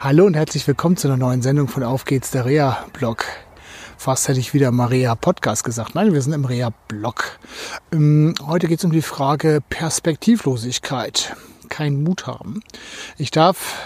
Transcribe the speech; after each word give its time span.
Hallo 0.00 0.26
und 0.26 0.34
herzlich 0.34 0.66
willkommen 0.66 0.96
zu 0.96 1.06
einer 1.08 1.16
neuen 1.16 1.40
Sendung 1.40 1.68
von 1.68 1.82
Auf 1.82 2.04
geht's, 2.04 2.30
der 2.32 2.44
Rea-Blog. 2.44 3.24
Fast 3.96 4.28
hätte 4.28 4.40
ich 4.40 4.52
wieder 4.52 4.70
Maria 4.72 5.14
Podcast 5.14 5.64
gesagt. 5.64 5.94
Nein, 5.94 6.12
wir 6.12 6.20
sind 6.20 6.32
im 6.32 6.44
Rea-Blog. 6.44 7.38
Ähm, 7.92 8.34
heute 8.44 8.66
geht 8.66 8.80
es 8.80 8.84
um 8.84 8.90
die 8.90 9.02
Frage 9.02 9.62
Perspektivlosigkeit. 9.70 11.36
Kein 11.68 12.02
Mut 12.02 12.26
haben. 12.26 12.60
Ich 13.16 13.30
darf 13.30 13.78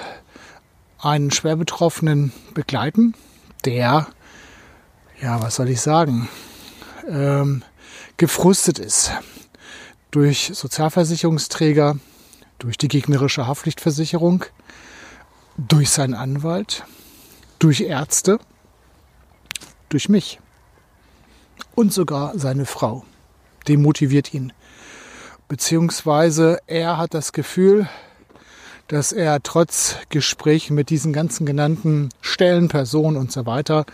einen 0.98 1.31
Schwerbetroffenen 1.31 2.33
begleiten, 2.55 3.15
der, 3.65 4.09
ja, 5.20 5.43
was 5.43 5.56
soll 5.56 5.69
ich 5.69 5.81
sagen, 5.81 6.29
ähm, 7.06 7.62
gefrustet 8.17 8.79
ist 8.79 9.12
durch 10.11 10.51
Sozialversicherungsträger, 10.55 11.98
durch 12.59 12.79
die 12.79 12.89
gegnerische 12.89 13.47
Haftpflichtversicherung, 13.47 14.47
durch 15.59 15.91
seinen 15.91 16.15
Anwalt, 16.15 16.85
durch 17.59 17.80
Ärzte, 17.80 18.39
durch 19.89 20.09
mich 20.09 20.39
und 21.75 21.92
sogar 21.92 22.39
seine 22.39 22.64
Frau. 22.64 23.05
Demotiviert 23.67 24.33
ihn. 24.33 24.53
Beziehungsweise 25.48 26.59
er 26.67 26.97
hat 26.97 27.12
das 27.12 27.33
Gefühl, 27.33 27.89
dass 28.86 29.12
er 29.12 29.42
trotz 29.42 29.97
Gesprächen 30.09 30.75
mit 30.75 30.91
diesen 30.91 31.12
ganzen 31.12 31.45
genannten 31.45 32.11
Stellen, 32.20 32.69
Personen 32.69 33.17
und 33.17 33.33
so 33.33 33.45
weiter 33.45 33.84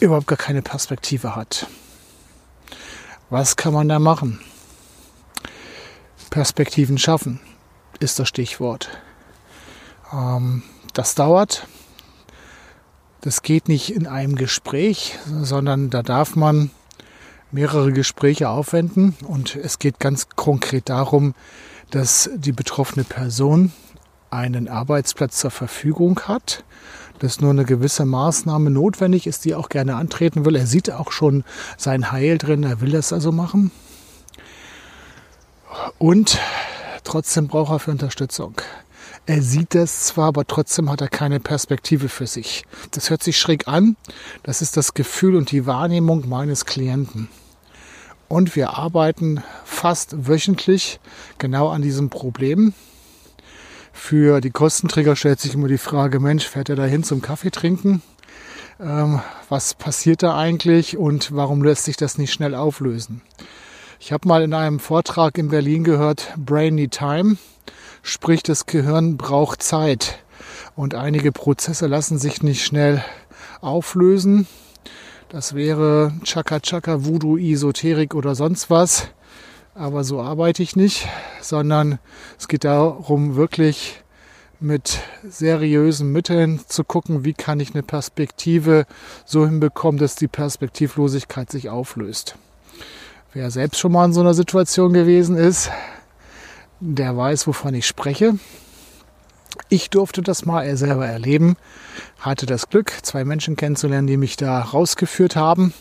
überhaupt 0.00 0.26
gar 0.26 0.38
keine 0.38 0.62
Perspektive 0.62 1.36
hat. 1.36 1.66
Was 3.30 3.56
kann 3.56 3.72
man 3.72 3.88
da 3.88 3.98
machen? 3.98 4.40
Perspektiven 6.30 6.98
schaffen 6.98 7.40
ist 8.00 8.18
das 8.18 8.28
Stichwort. 8.28 8.88
Ähm, 10.12 10.62
das 10.94 11.14
dauert. 11.14 11.66
Das 13.20 13.42
geht 13.42 13.68
nicht 13.68 13.94
in 13.94 14.06
einem 14.06 14.36
Gespräch, 14.36 15.18
sondern 15.42 15.90
da 15.90 16.02
darf 16.02 16.36
man 16.36 16.70
mehrere 17.50 17.92
Gespräche 17.92 18.48
aufwenden 18.48 19.16
und 19.26 19.56
es 19.56 19.78
geht 19.78 20.00
ganz 20.00 20.28
konkret 20.34 20.88
darum, 20.88 21.34
dass 21.90 22.28
die 22.34 22.52
betroffene 22.52 23.04
Person 23.04 23.72
einen 24.30 24.68
Arbeitsplatz 24.68 25.38
zur 25.38 25.52
Verfügung 25.52 26.20
hat, 26.26 26.64
dass 27.20 27.40
nur 27.40 27.50
eine 27.50 27.64
gewisse 27.64 28.04
Maßnahme 28.04 28.70
notwendig 28.70 29.26
ist, 29.26 29.44
die 29.44 29.52
er 29.52 29.58
auch 29.58 29.68
gerne 29.68 29.94
antreten 29.94 30.44
will. 30.44 30.56
Er 30.56 30.66
sieht 30.66 30.90
auch 30.90 31.12
schon 31.12 31.44
sein 31.78 32.10
Heil 32.10 32.38
drin, 32.38 32.64
er 32.64 32.80
will 32.80 32.90
das 32.90 33.12
also 33.12 33.30
machen. 33.30 33.70
Und 35.98 36.38
trotzdem 37.04 37.46
braucht 37.48 37.72
er 37.72 37.78
für 37.78 37.92
Unterstützung. 37.92 38.54
Er 39.26 39.40
sieht 39.40 39.74
das 39.74 40.04
zwar, 40.04 40.28
aber 40.28 40.46
trotzdem 40.46 40.90
hat 40.90 41.00
er 41.00 41.08
keine 41.08 41.40
Perspektive 41.40 42.10
für 42.10 42.26
sich. 42.26 42.64
Das 42.90 43.08
hört 43.08 43.22
sich 43.22 43.38
schräg 43.38 43.66
an. 43.66 43.96
Das 44.42 44.60
ist 44.60 44.76
das 44.76 44.92
Gefühl 44.92 45.36
und 45.36 45.50
die 45.50 45.64
Wahrnehmung 45.64 46.28
meines 46.28 46.66
Klienten. 46.66 47.28
Und 48.28 48.54
wir 48.54 48.76
arbeiten 48.76 49.42
fast 49.64 50.28
wöchentlich 50.28 51.00
genau 51.38 51.68
an 51.68 51.80
diesem 51.80 52.10
Problem. 52.10 52.74
Für 53.94 54.42
die 54.42 54.50
Kostenträger 54.50 55.16
stellt 55.16 55.40
sich 55.40 55.54
immer 55.54 55.68
die 55.68 55.78
Frage, 55.78 56.20
Mensch, 56.20 56.46
fährt 56.46 56.68
er 56.68 56.76
dahin 56.76 57.02
zum 57.02 57.22
Kaffee 57.22 57.50
trinken? 57.50 58.02
Ähm, 58.78 59.22
was 59.48 59.72
passiert 59.72 60.22
da 60.22 60.36
eigentlich 60.36 60.98
und 60.98 61.34
warum 61.34 61.62
lässt 61.62 61.84
sich 61.84 61.96
das 61.96 62.18
nicht 62.18 62.32
schnell 62.32 62.54
auflösen? 62.54 63.22
Ich 64.00 64.12
habe 64.12 64.28
mal 64.28 64.42
in 64.42 64.52
einem 64.52 64.80
Vortrag 64.80 65.38
in 65.38 65.48
Berlin 65.48 65.84
gehört, 65.84 66.34
Brainy 66.36 66.88
Time. 66.88 67.38
Sprich, 68.02 68.42
das 68.42 68.66
Gehirn 68.66 69.16
braucht 69.16 69.62
Zeit 69.62 70.18
und 70.76 70.94
einige 70.94 71.32
Prozesse 71.32 71.86
lassen 71.86 72.18
sich 72.18 72.42
nicht 72.42 72.64
schnell 72.64 73.04
auflösen. 73.60 74.46
Das 75.28 75.54
wäre 75.54 76.12
Chaka 76.22 76.60
Chaka, 76.60 77.04
Voodoo, 77.04 77.36
Esoterik 77.38 78.14
oder 78.14 78.34
sonst 78.34 78.70
was. 78.70 79.08
Aber 79.74 80.04
so 80.04 80.20
arbeite 80.20 80.62
ich 80.62 80.76
nicht, 80.76 81.08
sondern 81.40 81.98
es 82.38 82.46
geht 82.46 82.64
darum, 82.64 83.34
wirklich 83.34 84.04
mit 84.60 85.00
seriösen 85.28 86.12
Mitteln 86.12 86.60
zu 86.68 86.84
gucken, 86.84 87.24
wie 87.24 87.34
kann 87.34 87.58
ich 87.58 87.74
eine 87.74 87.82
Perspektive 87.82 88.86
so 89.24 89.44
hinbekommen, 89.44 89.98
dass 89.98 90.14
die 90.14 90.28
Perspektivlosigkeit 90.28 91.50
sich 91.50 91.68
auflöst. 91.70 92.36
Wer 93.32 93.50
selbst 93.50 93.80
schon 93.80 93.92
mal 93.92 94.04
in 94.04 94.12
so 94.12 94.20
einer 94.20 94.34
Situation 94.34 94.92
gewesen 94.92 95.36
ist, 95.36 95.70
der 96.84 97.16
weiß, 97.16 97.46
wovon 97.46 97.74
ich 97.74 97.86
spreche. 97.86 98.34
Ich 99.68 99.88
durfte 99.88 100.20
das 100.20 100.44
mal 100.44 100.76
selber 100.76 101.06
erleben, 101.06 101.56
hatte 102.18 102.44
das 102.44 102.68
Glück, 102.68 102.92
zwei 103.02 103.24
Menschen 103.24 103.56
kennenzulernen, 103.56 104.06
die 104.06 104.16
mich 104.16 104.36
da 104.36 104.60
rausgeführt 104.60 105.36
haben. 105.36 105.72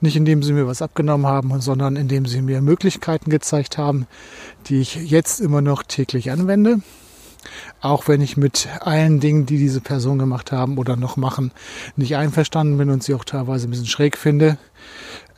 Nicht 0.00 0.16
indem 0.16 0.42
sie 0.42 0.52
mir 0.52 0.66
was 0.66 0.82
abgenommen 0.82 1.26
haben, 1.26 1.60
sondern 1.60 1.96
indem 1.96 2.26
sie 2.26 2.42
mir 2.42 2.60
Möglichkeiten 2.60 3.30
gezeigt 3.30 3.78
haben, 3.78 4.06
die 4.66 4.80
ich 4.80 4.96
jetzt 4.96 5.40
immer 5.40 5.62
noch 5.62 5.84
täglich 5.84 6.30
anwende. 6.30 6.80
Auch 7.80 8.08
wenn 8.08 8.20
ich 8.20 8.36
mit 8.36 8.68
allen 8.80 9.20
Dingen, 9.20 9.46
die 9.46 9.58
diese 9.58 9.80
Person 9.80 10.18
gemacht 10.18 10.52
haben 10.52 10.76
oder 10.76 10.96
noch 10.96 11.16
machen, 11.16 11.52
nicht 11.96 12.16
einverstanden 12.16 12.78
bin 12.78 12.90
und 12.90 13.02
sie 13.02 13.14
auch 13.14 13.24
teilweise 13.24 13.68
ein 13.68 13.70
bisschen 13.70 13.86
schräg 13.86 14.16
finde. 14.16 14.58